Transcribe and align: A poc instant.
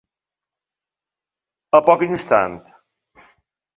A 1.81 1.85
poc 1.91 2.07
instant. 2.09 2.59